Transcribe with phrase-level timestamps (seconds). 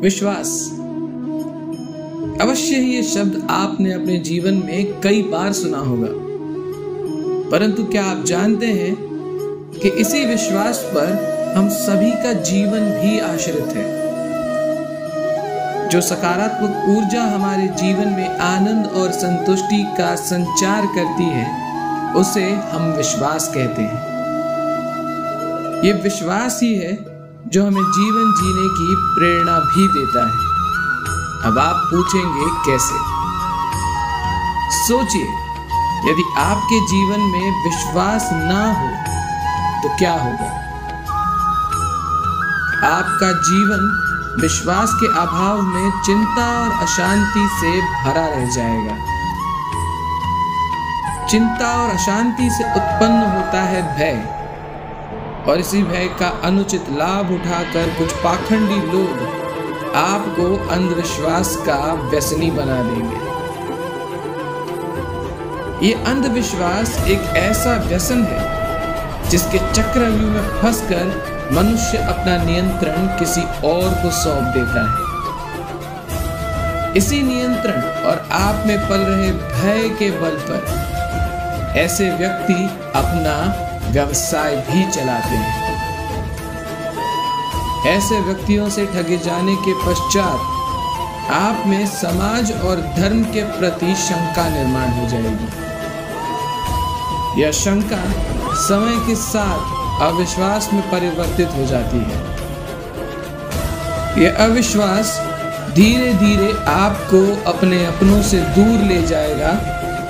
[0.00, 0.70] विश्वास।
[2.40, 6.08] अवश्य ही ये शब्द आपने अपने जीवन में कई बार सुना होगा।
[7.50, 8.96] परंतु क्या आप जानते हैं
[9.82, 13.96] कि इसी विश्वास पर हम सभी का जीवन भी आश्रित है?
[15.88, 21.66] जो सकारात्मक ऊर्जा हमारे जीवन में आनंद और संतुष्टि का संचार करती है,
[22.12, 24.16] उसे हम विश्वास कहते हैं।
[25.84, 27.15] ये विश्वास ही है
[27.46, 30.38] जो हमें जीवन जीने की प्रेरणा भी देता है।
[31.42, 32.96] अब आप पूछेंगे कैसे?
[34.78, 35.28] सोचिए,
[36.10, 38.88] यदि आपके जीवन में विश्वास ना हो
[39.82, 40.48] तो क्या होगा?
[42.96, 43.84] आपका जीवन
[44.40, 48.96] विश्वास के अभाव में चिंता और अशांति से भरा रह जाएगा।
[51.26, 54.45] चिंता और अशांति से उत्पन्न होता है भय।
[55.48, 59.14] और इसी भय का अनुचित लाभ उठाकर कुछ पाखंडी लोग
[59.96, 61.78] आपको अंधविश्वास का
[62.10, 63.24] व्यसनी बना देंगे।
[65.86, 68.40] ये अंधविश्वास एक ऐसा व्यसन है
[69.30, 71.04] जिसके चक्रव्यूह में फंसकर
[71.52, 75.04] मनुष्य अपना नियंत्रण किसी और को सौंप देता है।
[76.96, 80.60] इसी नियंत्रण और आप में पल रहे भय के बल पर
[81.78, 82.54] ऐसे व्यक्ति
[82.98, 83.36] अपना
[83.90, 85.64] व्यवसाय भी चलाते हैं।
[87.86, 90.40] ऐसे व्यक्तियों से ठगे जाने के पश्चात
[91.30, 95.48] आप में समाज और धर्म के प्रति शंका निर्माण हो जाएगी।
[97.42, 98.02] यह शंका
[98.54, 102.18] समय के साथ अविश्वास में परिवर्तित हो जाती है।
[104.22, 105.20] यह अविश्वास
[105.74, 109.50] धीरे धीरे आपको अपने अपनों से दूर ले जाएगा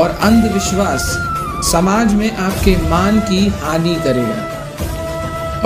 [0.00, 1.02] और अंधविश्वास
[1.62, 4.50] समाज में आपके मान की हानि करेगा।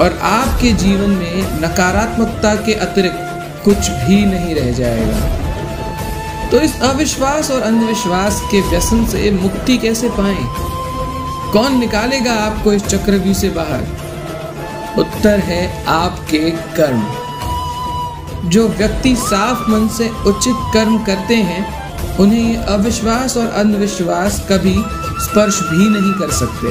[0.03, 3.19] और आपके जीवन में नकारात्मकता के अतिरिक्त
[3.65, 5.45] कुछ भी नहीं रह जाएगा।
[6.51, 10.47] तो इस अविश्वास और अंधविश्वास के व्यसन से मुक्ति कैसे पाएँ?
[11.53, 14.05] कौन निकालेगा आपको इस चक्रव्यूह से बाहर?
[14.99, 17.05] उत्तर है आपके कर्म।
[18.49, 21.84] जो व्यक्ति साफ़ मन से उचित कर्म करते हैं
[22.21, 24.75] उन्हें अविश्वास और अंधविश्वास कभी
[25.25, 26.69] स्पर्श भी नहीं कर सकते।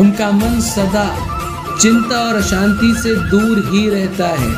[0.00, 1.34] उनका मन सदा
[1.80, 4.54] चिंता और अशांति से दूर ही रहता है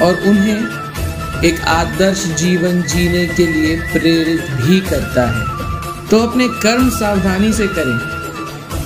[0.00, 5.44] और उन्हें एक आदर्श जीवन जीने के लिए प्रेरित भी करता है।
[6.08, 7.98] तो अपने कर्म सावधानी से करें।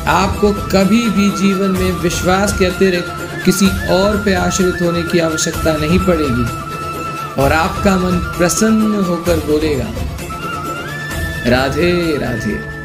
[0.07, 3.15] आपको कभी भी जीवन में विश्वास के अतिरिक्त
[3.45, 6.68] किसी और पे आश्रित होने की आवश्यकता नहीं पड़ेगी।
[7.39, 9.93] और आपका मन प्रसन्न होकर बोलेगा
[11.51, 12.78] राधे राधे।